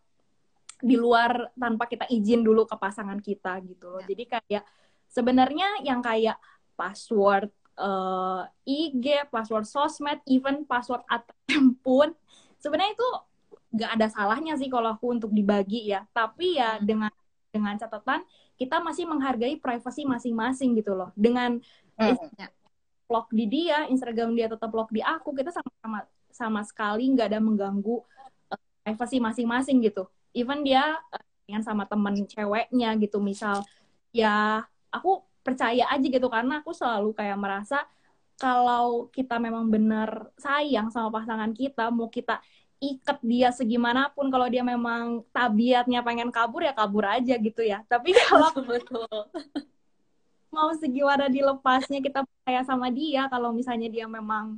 [0.76, 4.00] di luar tanpa kita izin dulu ke pasangan kita gitu loh.
[4.04, 4.08] Ya.
[4.12, 4.64] Jadi kayak
[5.08, 6.36] sebenarnya yang kayak
[6.76, 12.12] password eh, IG, password sosmed, even password ATM pun
[12.56, 13.08] sebenarnya itu
[13.76, 16.04] nggak ada salahnya sih kalau aku untuk dibagi ya.
[16.12, 16.84] Tapi ya Hmm.
[16.84, 17.12] dengan
[17.48, 18.20] dengan catatan
[18.56, 21.08] kita masih menghargai privasi masing-masing gitu loh.
[21.16, 21.56] Dengan
[21.96, 22.12] Hmm.
[23.06, 27.40] Vlog di dia, Instagram dia tetap vlog di aku, kita sama-sama sama sekali nggak ada
[27.40, 28.02] mengganggu
[28.84, 30.06] privasi masing-masing gitu.
[30.36, 31.00] Even dia
[31.46, 33.62] dengan sama temen ceweknya gitu, misal
[34.10, 37.86] ya aku percaya aja gitu karena aku selalu kayak merasa
[38.36, 42.42] kalau kita memang benar sayang sama pasangan kita, mau kita
[42.76, 47.80] ikat dia segimanapun, kalau dia memang tabiatnya pengen kabur ya kabur aja gitu ya.
[47.88, 49.08] Tapi kalau betul.
[50.56, 54.56] Mau segimana dilepasnya kita percaya sama dia kalau misalnya dia memang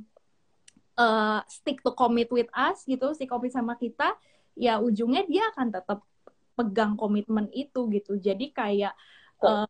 [0.95, 4.15] eh, stick to commit with us gitu stick commit sama kita
[4.55, 5.99] ya ujungnya dia akan tetap
[6.55, 8.19] pegang komitmen itu gitu.
[8.19, 8.95] Jadi kayak
[9.43, 9.67] eh,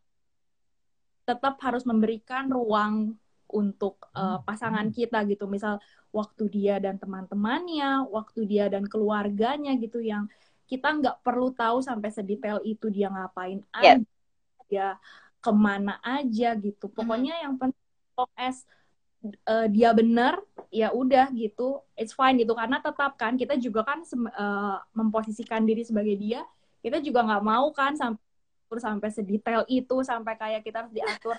[1.26, 3.14] tetap harus memberikan ruang
[3.50, 5.46] untuk uh, pasangan kita gitu.
[5.50, 5.78] Misal
[6.14, 10.26] waktu dia dan teman-temannya waktu dia dan keluarganya gitu yang
[10.70, 13.98] kita nggak perlu tahu sampai sedetail itu dia ngapain yeah.
[13.98, 14.06] aja.
[14.70, 14.88] dia
[15.40, 16.86] ke mana aja gitu.
[16.92, 17.44] Pokoknya hmm.
[17.44, 17.84] yang penting
[18.36, 18.68] as
[19.48, 21.80] uh, dia benar ya udah gitu.
[21.96, 22.52] It's fine gitu.
[22.52, 24.04] Karena tetap kan kita juga kan
[24.36, 26.44] uh, memposisikan diri sebagai dia
[26.80, 28.20] kita juga nggak mau kan sampai
[28.80, 31.36] sampai sedetail itu sampai kayak kita harus diatur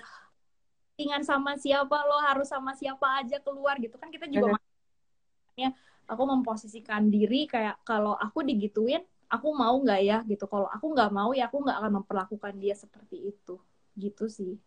[0.92, 3.94] tinggal sama siapa lo harus sama siapa aja keluar gitu.
[3.96, 5.72] Kan kita juga makanya
[6.10, 10.18] aku memposisikan diri kayak kalau aku digituin aku mau nggak ya?
[10.26, 10.44] Gitu.
[10.50, 13.56] Kalau aku nggak mau ya aku nggak akan memperlakukan dia seperti itu
[13.96, 14.58] gitu sih.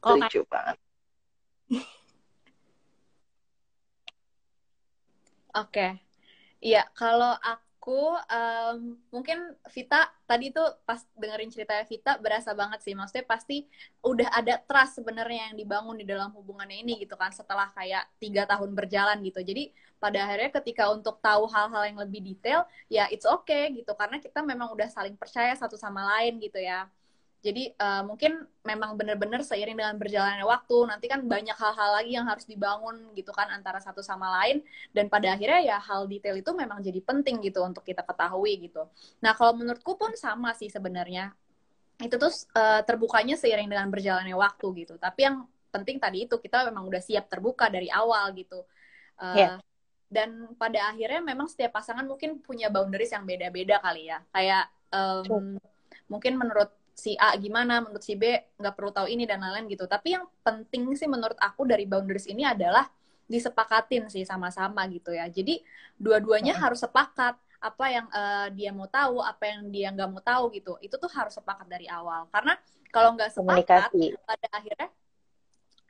[0.00, 0.78] Kalau lucu banget.
[5.58, 5.98] Oke,
[6.62, 12.94] iya kalau aku um, mungkin Vita tadi tuh pas dengerin ceritanya Vita berasa banget sih,
[12.94, 13.66] maksudnya pasti
[14.06, 18.46] udah ada trust sebenarnya yang dibangun di dalam hubungannya ini gitu kan setelah kayak tiga
[18.46, 19.42] tahun berjalan gitu.
[19.42, 23.90] Jadi pada akhirnya ketika untuk tahu hal-hal yang lebih detail ya it's okay gitu.
[23.98, 26.86] Karena kita memang udah saling percaya satu sama lain gitu ya.
[27.40, 32.28] Jadi uh, mungkin memang benar-benar seiring dengan berjalannya waktu nanti kan banyak hal-hal lagi yang
[32.28, 34.60] harus dibangun gitu kan antara satu sama lain
[34.92, 38.84] dan pada akhirnya ya hal detail itu memang jadi penting gitu untuk kita ketahui gitu.
[39.24, 41.32] Nah kalau menurutku pun sama sih sebenarnya
[42.00, 45.00] itu tuh uh, terbukanya seiring dengan berjalannya waktu gitu.
[45.00, 48.68] Tapi yang penting tadi itu kita memang udah siap terbuka dari awal gitu.
[49.16, 49.56] Uh, yeah.
[50.10, 54.18] Dan pada akhirnya memang setiap pasangan mungkin punya boundaries yang beda-beda kali ya.
[54.34, 55.56] Kayak um,
[56.10, 59.88] mungkin menurut si A gimana, menurut si B nggak perlu tahu ini dan lain-lain gitu.
[59.88, 62.86] Tapi yang penting sih menurut aku dari boundaries ini adalah
[63.30, 65.30] disepakatin sih sama-sama gitu ya.
[65.30, 65.62] Jadi
[65.96, 66.62] dua-duanya hmm.
[66.62, 70.76] harus sepakat apa yang uh, dia mau tahu, apa yang dia nggak mau tahu gitu.
[70.80, 72.26] Itu tuh harus sepakat dari awal.
[72.32, 72.58] Karena
[72.90, 73.92] kalau nggak sepakat,
[74.26, 74.88] pada akhirnya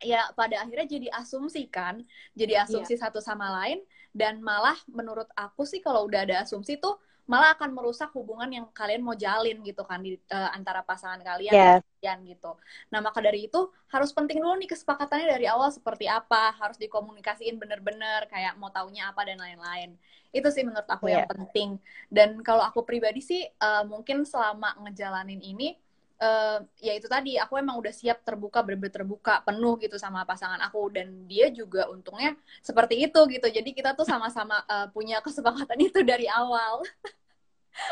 [0.00, 2.04] ya pada akhirnya jadi asumsi kan,
[2.36, 3.02] jadi asumsi yeah.
[3.08, 6.98] satu sama lain dan malah menurut aku sih kalau udah ada asumsi tuh
[7.30, 11.54] malah akan merusak hubungan yang kalian mau jalin gitu kan di uh, antara pasangan kalian
[11.54, 11.78] yes.
[12.02, 12.58] kalian gitu.
[12.90, 17.54] Nah maka dari itu harus penting dulu nih kesepakatannya dari awal seperti apa, harus dikomunikasiin
[17.54, 19.94] bener-bener kayak mau taunya apa dan lain-lain.
[20.34, 21.22] Itu sih menurut aku yeah.
[21.22, 21.78] yang penting.
[22.10, 25.78] Dan kalau aku pribadi sih uh, mungkin selama ngejalanin ini
[26.20, 30.60] uh, ya itu tadi aku emang udah siap terbuka bener-bener terbuka penuh gitu sama pasangan
[30.66, 35.78] aku dan dia juga untungnya seperti itu gitu jadi kita tuh sama-sama uh, punya kesepakatan
[35.80, 36.84] itu dari awal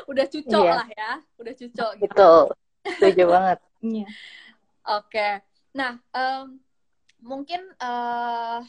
[0.06, 0.74] udah cucok iya.
[0.74, 2.04] lah ya udah cucok gitu.
[2.08, 2.40] betul
[2.84, 4.06] setuju banget iya.
[4.86, 5.32] oke okay.
[5.74, 6.58] nah um,
[7.18, 8.62] mungkin uh,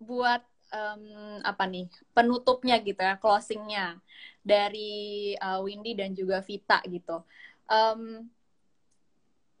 [0.00, 0.42] buat
[0.74, 3.98] um, apa nih penutupnya gitu ya closingnya
[4.44, 7.24] dari uh, Windy dan juga Vita gitu
[7.70, 8.28] um,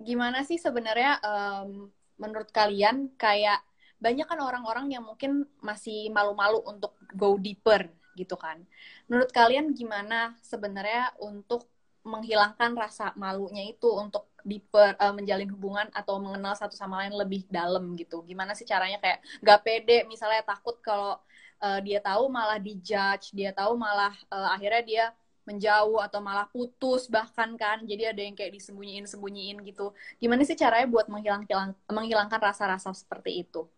[0.02, 1.88] gimana sih sebenarnya um,
[2.20, 3.62] menurut kalian kayak
[4.02, 8.62] banyak kan orang-orang yang mungkin masih malu-malu untuk go deeper gitu kan.
[9.10, 11.68] Menurut kalian gimana sebenarnya untuk
[12.04, 17.48] menghilangkan rasa malunya itu untuk deeper uh, menjalin hubungan atau mengenal satu sama lain lebih
[17.48, 18.20] dalam gitu.
[18.28, 21.16] Gimana sih caranya kayak gak pede misalnya takut kalau
[21.64, 25.04] uh, dia tahu malah dijudge, dia tahu malah uh, akhirnya dia
[25.44, 30.56] menjauh atau malah putus bahkan kan jadi ada yang kayak disembunyiin sembunyiin gitu gimana sih
[30.56, 31.44] caranya buat menghilang
[31.84, 33.68] menghilangkan rasa-rasa seperti itu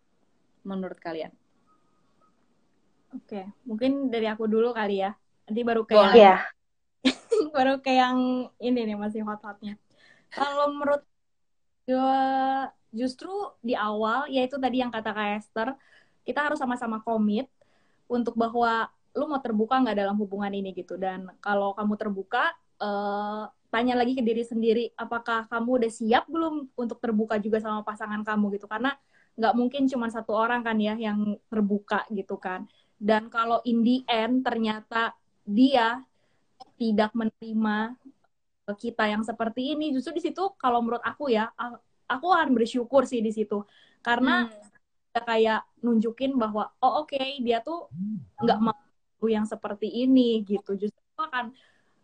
[0.63, 1.31] menurut kalian
[3.17, 5.11] Oke, mungkin dari aku dulu kali ya.
[5.49, 6.39] Nanti baru kayak yang, yeah.
[7.55, 8.19] baru kayak yang
[8.61, 9.79] ini nih masih hot-hotnya.
[10.29, 11.01] Kalau menurut
[11.87, 12.21] gue
[12.93, 13.31] justru
[13.63, 15.73] di awal yaitu tadi yang kata Kak Esther,
[16.27, 17.49] kita harus sama-sama komit
[18.05, 20.93] untuk bahwa lu mau terbuka nggak dalam hubungan ini gitu.
[20.99, 26.69] Dan kalau kamu terbuka, uh, tanya lagi ke diri sendiri, apakah kamu udah siap belum
[26.77, 28.69] untuk terbuka juga sama pasangan kamu gitu?
[28.69, 28.93] Karena
[29.37, 32.65] nggak mungkin cuma satu orang kan ya yang terbuka gitu kan
[32.97, 35.13] dan kalau in the end ternyata
[35.45, 36.01] dia
[36.77, 37.97] tidak menerima
[38.75, 41.47] kita yang seperti ini justru di situ kalau menurut aku ya
[42.07, 43.63] aku akan bersyukur sih di situ.
[44.03, 45.23] Karena hmm.
[45.23, 47.87] kayak nunjukin bahwa oh oke okay, dia tuh
[48.43, 48.75] nggak mau
[49.27, 50.75] yang seperti ini gitu.
[50.75, 51.55] Justru akan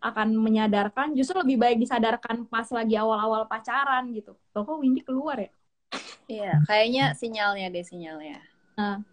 [0.04, 4.36] akan menyadarkan justru lebih baik disadarkan pas lagi awal-awal pacaran gitu.
[4.56, 5.52] Loh kok Windy keluar ya?
[6.28, 8.40] Iya kayaknya sinyalnya deh sinyalnya.
[8.80, 9.04] Nah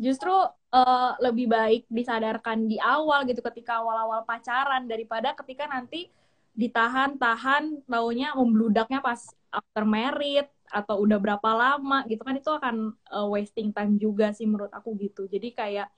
[0.00, 0.32] justru
[0.72, 6.08] uh, lebih baik disadarkan di awal gitu ketika awal-awal pacaran daripada ketika nanti
[6.52, 13.28] ditahan-tahan taunya membludaknya pas after married atau udah berapa lama gitu kan itu akan uh,
[13.28, 15.28] wasting time juga sih menurut aku gitu.
[15.28, 15.88] Jadi kayak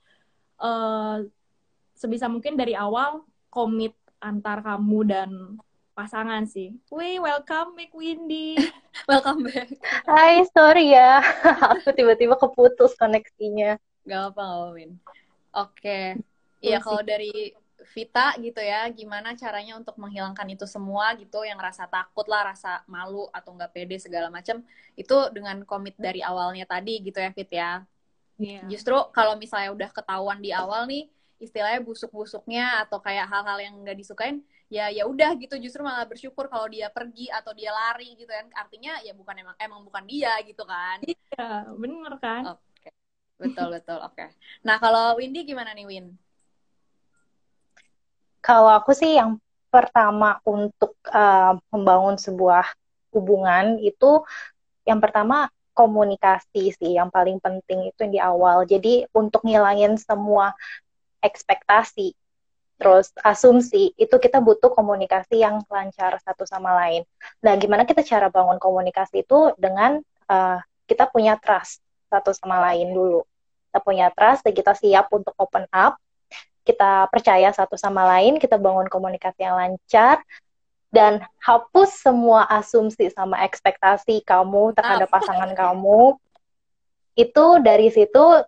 [0.59, 1.23] uh,
[1.95, 5.29] sebisa mungkin dari awal komit antar kamu dan
[5.95, 6.75] pasangan sih.
[6.91, 8.59] Wih, welcome back Windy.
[9.09, 9.71] welcome back.
[10.03, 11.23] Hai, sorry ya.
[11.79, 13.79] Aku tiba-tiba keputus koneksinya.
[14.03, 14.99] Gak apa-apa, Win.
[15.55, 16.19] Oke.
[16.59, 17.55] Iya, kalau dari
[17.95, 22.83] Vita gitu ya, gimana caranya untuk menghilangkan itu semua gitu, yang rasa takut lah, rasa
[22.91, 24.59] malu atau nggak pede segala macam,
[24.99, 27.71] itu dengan komit dari awalnya tadi gitu ya, Fit ya.
[28.35, 28.67] Yeah.
[28.67, 31.07] Justru kalau misalnya udah ketahuan di awal nih,
[31.39, 36.49] istilahnya busuk-busuknya atau kayak hal-hal yang nggak disukain, ya ya udah gitu justru malah bersyukur
[36.49, 40.33] kalau dia pergi atau dia lari gitu kan artinya ya bukan emang emang bukan dia
[40.41, 42.93] gitu kan iya bener kan oke okay.
[43.37, 44.33] betul betul oke okay.
[44.65, 46.17] nah kalau Windy gimana nih Win
[48.41, 49.37] kalau aku sih yang
[49.69, 52.65] pertama untuk uh, membangun sebuah
[53.13, 54.25] hubungan itu
[54.81, 60.55] yang pertama komunikasi sih yang paling penting itu yang di awal jadi untuk ngilangin semua
[61.21, 62.15] ekspektasi
[62.75, 67.07] terus asumsi itu kita butuh komunikasi yang lancar satu sama lain.
[67.39, 71.79] Nah, gimana kita cara bangun komunikasi itu dengan uh, kita punya trust
[72.11, 73.23] satu sama lain dulu.
[73.71, 75.95] Kita punya trust dan kita siap untuk open up.
[76.65, 80.25] Kita percaya satu sama lain, kita bangun komunikasi yang lancar
[80.89, 86.15] dan hapus semua asumsi sama ekspektasi kamu terhadap pasangan kamu.
[87.15, 88.43] Itu dari situ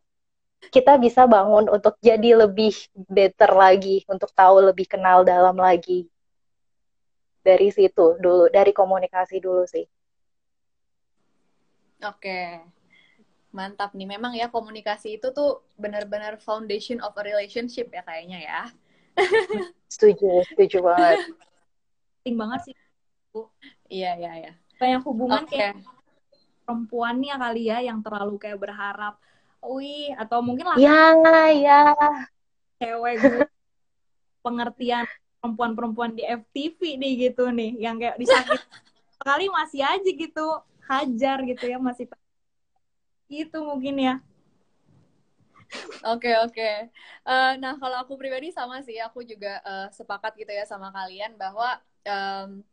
[0.67, 2.74] kita bisa bangun untuk jadi lebih
[3.08, 6.10] better lagi, untuk tahu lebih kenal dalam lagi.
[7.46, 9.86] Dari situ dulu, dari komunikasi dulu sih.
[12.04, 12.62] Oke.
[13.56, 14.06] Mantap nih.
[14.06, 18.62] Memang ya komunikasi itu tuh benar-benar foundation of a relationship ya kayaknya ya.
[19.93, 21.17] setuju, setuju banget.
[22.22, 22.76] Penting banget sih.
[23.88, 24.54] Iya, iya, iya.
[24.78, 25.72] Banyak hubungan okay.
[25.72, 25.76] kayak
[26.67, 29.15] perempuannya kali ya yang terlalu kayak berharap
[29.67, 31.12] Ui atau mungkin lah ya
[31.51, 31.82] ya
[32.80, 33.45] cewek gue
[34.39, 35.03] pengertian
[35.43, 38.62] perempuan-perempuan di FTV nih gitu nih yang kayak disakit
[39.19, 40.47] sekali masih aja gitu
[40.88, 42.08] hajar gitu ya masih
[43.27, 44.15] itu mungkin ya
[46.08, 46.56] Oke okay, oke.
[46.56, 46.75] Okay.
[47.27, 50.95] Uh, eh, nah kalau aku pribadi sama sih, aku juga uh, sepakat gitu ya sama
[50.95, 51.75] kalian bahwa
[52.08, 52.63] um,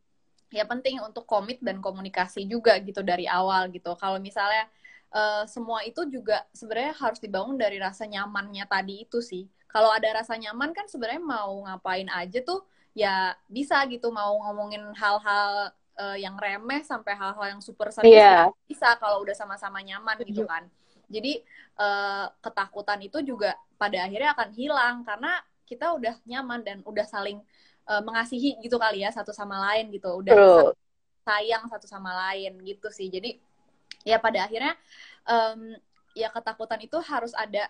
[0.54, 3.98] ya penting untuk komit dan komunikasi juga gitu dari awal gitu.
[3.98, 4.70] Kalau misalnya
[5.14, 9.46] uh, semua itu juga sebenarnya harus dibangun dari rasa nyamannya tadi itu sih.
[9.70, 12.62] Kalau ada rasa nyaman kan sebenarnya mau ngapain aja tuh
[12.94, 18.46] ya bisa gitu mau ngomongin hal-hal uh, yang remeh sampai hal-hal yang super serius yeah.
[18.70, 20.66] bisa kalau udah sama-sama nyaman gitu kan.
[21.10, 21.42] Jadi
[21.78, 27.42] uh, ketakutan itu juga pada akhirnya akan hilang karena kita udah nyaman dan udah saling
[27.90, 30.70] uh, mengasihi gitu kali ya satu sama lain gitu, udah
[31.24, 33.10] sayang satu sama lain gitu sih.
[33.10, 33.40] Jadi
[34.04, 34.76] ya pada akhirnya
[35.26, 35.74] um,
[36.14, 37.66] ya ketakutan itu harus ada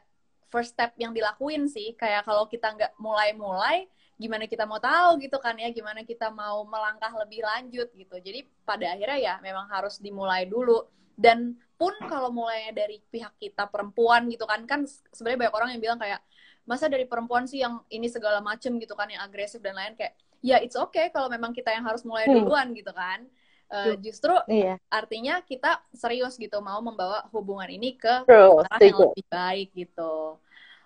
[0.52, 1.96] first step yang dilakuin sih.
[1.96, 6.62] Kayak kalau kita nggak mulai-mulai gimana kita mau tahu gitu kan ya gimana kita mau
[6.66, 8.16] melangkah lebih lanjut gitu.
[8.20, 10.86] Jadi pada akhirnya ya memang harus dimulai dulu.
[11.14, 15.82] Dan pun kalau mulainya dari pihak kita perempuan gitu kan kan sebenarnya banyak orang yang
[15.82, 16.20] bilang kayak
[16.64, 20.16] masa dari perempuan sih yang ini segala macem gitu kan yang agresif dan lain kayak
[20.40, 22.34] ya it's okay kalau memang kita yang harus mulai hmm.
[22.40, 23.26] duluan gitu kan
[23.70, 24.76] uh, justru iya.
[24.88, 30.36] artinya kita serius gitu mau membawa hubungan ini ke arah yang lebih baik gitu.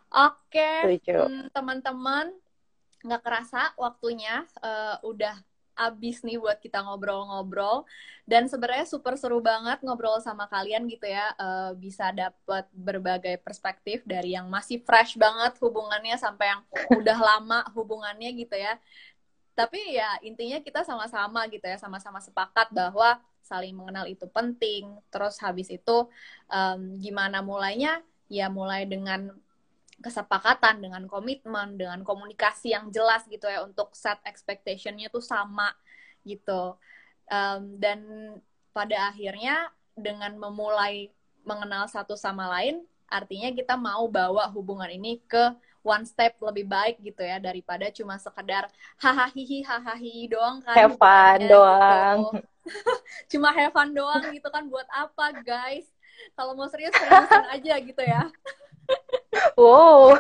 [0.09, 1.21] Oke, okay.
[1.21, 2.33] hmm, teman-teman
[3.05, 5.37] nggak kerasa waktunya uh, udah
[5.79, 7.87] abis nih buat kita ngobrol-ngobrol
[8.27, 14.03] dan sebenarnya super seru banget ngobrol sama kalian gitu ya uh, bisa dapat berbagai perspektif
[14.03, 16.63] dari yang masih fresh banget hubungannya sampai yang
[16.99, 18.75] udah lama hubungannya gitu ya
[19.59, 24.95] tapi ya intinya kita sama-sama gitu ya sama-sama sepakat bahwa saling mengenal itu penting.
[25.11, 26.07] Terus habis itu
[26.47, 27.99] um, gimana mulainya?
[28.31, 29.35] Ya mulai dengan
[29.99, 35.75] kesepakatan dengan komitmen dengan komunikasi yang jelas gitu ya untuk set expectationnya tuh sama
[36.23, 36.79] gitu.
[37.27, 37.99] Um, dan
[38.71, 41.11] pada akhirnya dengan memulai
[41.43, 45.51] mengenal satu sama lain artinya kita mau bawa hubungan ini ke
[45.89, 48.69] one step lebih baik gitu ya daripada cuma sekedar
[49.01, 52.19] hahaha hahaha doang kan have fun ya, doang.
[52.21, 52.45] Gitu.
[53.33, 55.89] cuma have fun doang gitu kan buat apa guys?
[56.37, 58.29] Kalau mau serius seriusin aja gitu ya.
[59.61, 60.17] Wow.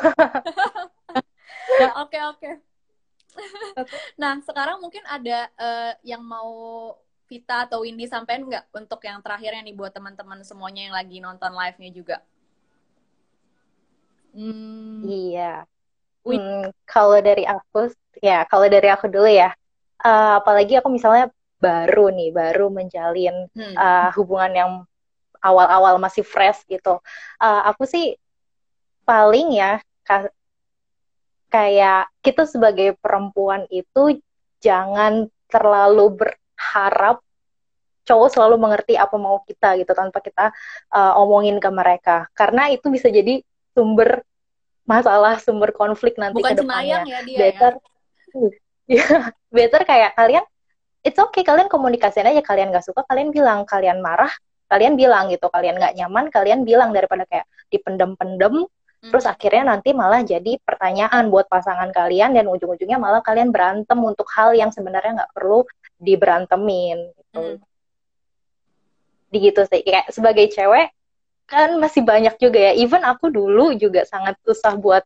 [2.05, 2.51] Oke oke.
[4.21, 6.93] Nah sekarang mungkin ada uh, yang mau
[7.25, 11.53] Vita atau Windy sampein nggak untuk yang terakhirnya nih buat teman-teman semuanya yang lagi nonton
[11.53, 12.17] live-nya juga
[14.39, 15.03] Hmm.
[15.03, 15.67] Iya.
[16.23, 17.91] Hmm, kalau dari aku,
[18.23, 19.51] ya kalau dari aku dulu ya.
[19.99, 21.27] Uh, apalagi aku misalnya
[21.59, 23.75] baru nih, baru menjalin hmm.
[23.75, 24.71] uh, hubungan yang
[25.43, 27.03] awal-awal masih fresh gitu.
[27.43, 28.15] Uh, aku sih
[29.03, 29.83] paling ya
[31.49, 34.21] kayak kita sebagai perempuan itu
[34.61, 37.25] jangan terlalu berharap
[38.05, 40.53] cowok selalu mengerti apa mau kita gitu tanpa kita
[40.93, 43.41] uh, omongin ke mereka karena itu bisa jadi
[43.73, 44.28] sumber
[44.89, 47.73] masalah sumber konflik nanti Bukan ke depannya ya dia better
[48.97, 49.07] ya
[49.53, 50.45] better kayak kalian
[51.05, 54.33] it's okay kalian komunikasiin aja kalian gak suka kalian bilang kalian marah
[54.69, 59.09] kalian bilang gitu kalian nggak nyaman kalian bilang daripada kayak dipendem-pendem hmm.
[59.13, 64.29] terus akhirnya nanti malah jadi pertanyaan buat pasangan kalian dan ujung-ujungnya malah kalian berantem untuk
[64.37, 65.65] hal yang sebenarnya nggak perlu
[65.97, 67.41] diberantemin gitu.
[67.41, 67.69] Hmm
[69.29, 70.89] di gitu sih kayak sebagai cewek
[71.49, 72.73] kan masih banyak juga ya.
[72.77, 75.03] Even aku dulu juga sangat susah buat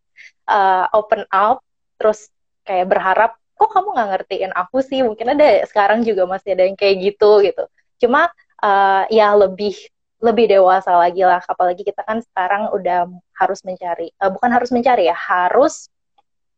[0.50, 1.62] uh, open up
[1.96, 2.28] terus
[2.66, 5.06] kayak berharap kok kamu nggak ngertiin aku sih?
[5.06, 7.64] Mungkin ada sekarang juga masih ada yang kayak gitu gitu.
[8.02, 8.26] Cuma
[8.58, 9.78] uh, ya lebih
[10.18, 11.38] lebih dewasa lagi lah.
[11.46, 13.06] Apalagi kita kan sekarang udah
[13.38, 15.86] harus mencari uh, bukan harus mencari ya harus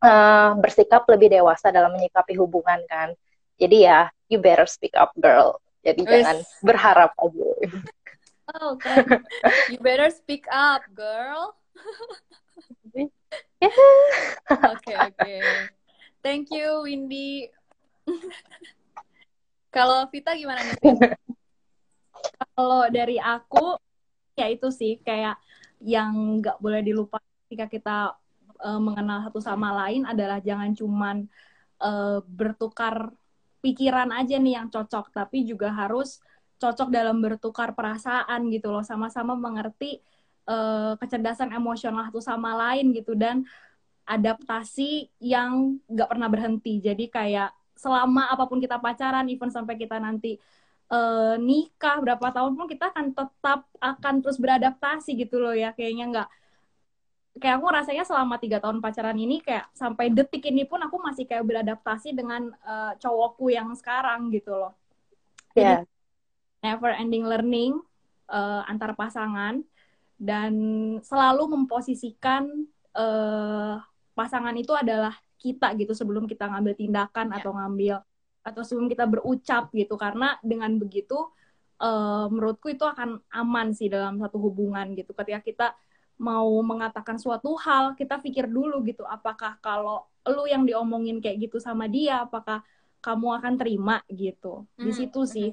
[0.00, 3.12] uh, bersikap lebih dewasa dalam menyikapi hubungan kan.
[3.60, 5.60] Jadi ya you better speak up girl.
[5.84, 6.24] Jadi Wish.
[6.24, 7.48] jangan berharap aja.
[8.52, 9.24] Oh, keren.
[9.72, 11.56] You better speak up, girl.
[12.84, 13.08] Oke,
[13.64, 14.60] oke.
[14.84, 15.40] Okay, okay.
[16.20, 17.48] Thank you, Windy.
[19.74, 20.76] Kalau Vita gimana nih?
[22.54, 23.80] Kalau dari aku,
[24.36, 25.40] ya itu sih kayak
[25.82, 27.96] yang nggak boleh dilupa ketika kita
[28.62, 31.26] uh, mengenal satu sama lain adalah jangan cuman
[31.82, 33.10] uh, bertukar
[33.64, 36.20] pikiran aja nih yang cocok, tapi juga harus
[36.64, 40.00] cocok dalam bertukar perasaan gitu loh, sama-sama mengerti
[40.48, 43.44] uh, kecerdasan emosional satu sama lain gitu dan
[44.08, 46.80] adaptasi yang nggak pernah berhenti.
[46.80, 50.40] Jadi kayak selama apa pun kita pacaran, even sampai kita nanti
[50.88, 56.04] uh, nikah berapa tahun pun kita akan tetap akan terus beradaptasi gitu loh ya, kayaknya
[56.08, 56.28] nggak
[57.34, 61.26] kayak aku rasanya selama tiga tahun pacaran ini kayak sampai detik ini pun aku masih
[61.26, 64.72] kayak beradaptasi dengan uh, cowokku yang sekarang gitu loh.
[65.58, 65.82] Yeah.
[66.64, 67.76] Never ending learning
[68.32, 69.60] uh, antar pasangan
[70.16, 70.52] dan
[71.04, 72.48] selalu memposisikan
[72.96, 73.76] uh,
[74.16, 77.36] pasangan itu adalah kita gitu sebelum kita ngambil tindakan yeah.
[77.36, 77.96] atau ngambil
[78.44, 81.28] atau sebelum kita berucap gitu karena dengan begitu
[81.84, 85.66] uh, menurutku itu akan aman sih dalam satu hubungan gitu ketika kita
[86.14, 91.58] mau mengatakan suatu hal, kita pikir dulu gitu, apakah kalau lu yang diomongin kayak gitu
[91.58, 92.62] sama dia, apakah
[93.02, 94.64] kamu akan terima gitu.
[94.78, 95.50] Di hmm, situ sih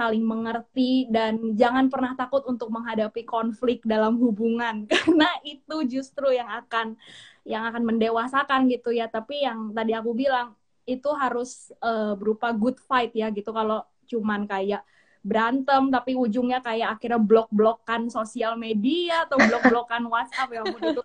[0.00, 6.48] saling mengerti dan jangan pernah takut untuk menghadapi konflik dalam hubungan karena itu justru yang
[6.48, 6.96] akan
[7.44, 9.12] yang akan mendewasakan gitu ya.
[9.12, 10.56] Tapi yang tadi aku bilang
[10.88, 13.52] itu harus uh, berupa good fight ya gitu.
[13.52, 14.80] Kalau cuman kayak
[15.20, 21.02] berantem tapi ujungnya kayak akhirnya blok-blokan sosial media atau blok-blokan WhatsApp ya ampun itu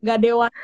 [0.00, 0.56] gak dewasa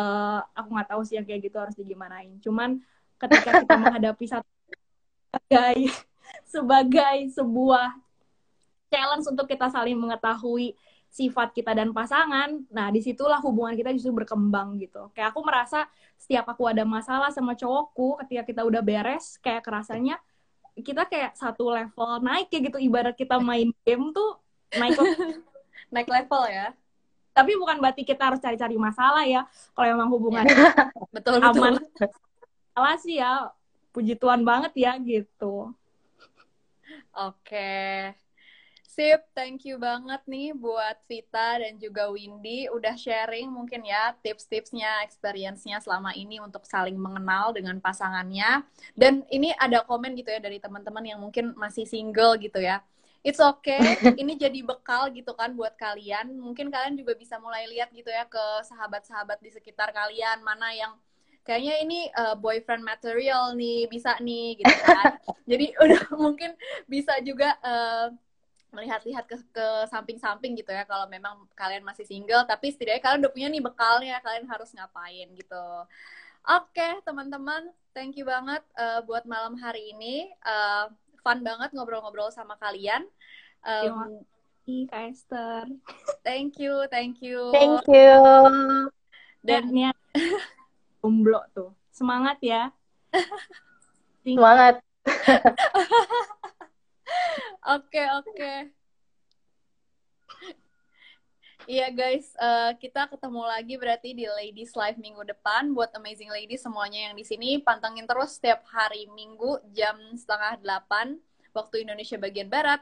[0.00, 2.80] uh, aku nggak tahu sih yang kayak gitu harus digimanain cuman
[3.20, 4.48] ketika kita menghadapi satu
[5.30, 5.78] sebagai
[6.50, 7.94] sebagai sebuah
[8.90, 10.74] challenge untuk kita saling mengetahui
[11.10, 15.10] sifat kita dan pasangan, nah di situlah hubungan kita justru berkembang gitu.
[15.10, 20.22] Kayak aku merasa setiap aku ada masalah sama cowokku, ketika kita udah beres, kayak kerasanya
[20.78, 22.78] kita kayak satu level naik ya gitu.
[22.78, 24.38] Ibarat kita main game tuh
[24.78, 24.94] naik
[25.94, 26.70] naik level ya.
[27.34, 29.42] Tapi bukan berarti kita harus cari-cari masalah ya.
[29.74, 30.46] Kalau emang hubungan
[31.14, 31.78] betul aman.
[32.70, 33.50] Salah sih ya
[33.90, 35.74] puji Tuhan banget ya gitu
[37.14, 37.78] oke
[38.90, 45.06] Sip, thank you banget nih buat Vita dan juga Windy udah sharing mungkin ya tips-tipsnya,
[45.06, 48.66] experience-nya selama ini untuk saling mengenal dengan pasangannya.
[48.98, 52.82] Dan ini ada komen gitu ya dari teman-teman yang mungkin masih single gitu ya.
[53.22, 53.78] It's okay,
[54.20, 56.34] ini jadi bekal gitu kan buat kalian.
[56.42, 60.92] Mungkin kalian juga bisa mulai lihat gitu ya ke sahabat-sahabat di sekitar kalian mana yang
[61.50, 65.18] kayaknya ini uh, boyfriend material nih bisa nih gitu kan.
[65.50, 66.54] jadi udah mungkin
[66.86, 68.14] bisa juga uh,
[68.70, 73.32] melihat-lihat ke ke samping-samping gitu ya kalau memang kalian masih single tapi setidaknya kalian udah
[73.34, 75.66] punya nih bekalnya kalian harus ngapain gitu.
[76.46, 80.30] Oke okay, teman-teman thank you banget uh, buat malam hari ini.
[80.46, 80.86] Uh,
[81.26, 83.02] fun banget ngobrol-ngobrol sama kalian.
[83.66, 84.22] Um,
[84.86, 85.66] Kak Esther.
[86.22, 87.50] thank you thank you.
[87.50, 88.14] Thank you.
[89.42, 89.90] Dan ya,
[91.00, 92.70] jomblo tuh semangat ya
[94.24, 94.78] semangat
[97.68, 98.54] Oke, oke.
[101.68, 105.70] Iya guys, uh, kita ketemu lagi berarti di Ladies Live minggu depan.
[105.76, 111.20] Buat amazing ladies semuanya yang di sini, pantengin terus setiap hari minggu jam setengah delapan
[111.54, 112.80] waktu Indonesia bagian barat.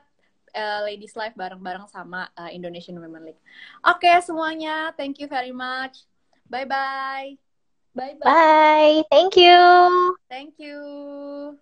[0.57, 3.43] Uh, Ladies Live bareng-bareng sama uh, Indonesian Women League.
[3.85, 6.09] Oke okay, semuanya, thank you very much.
[6.49, 7.48] Bye-bye.
[7.99, 8.31] Bye bye.
[8.31, 9.03] Bye.
[9.11, 10.17] Thank you.
[10.29, 11.59] Thank you.